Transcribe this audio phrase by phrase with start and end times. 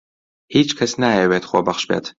[0.55, 2.05] هیچ کەس نایەوێت خۆبەخش بێت.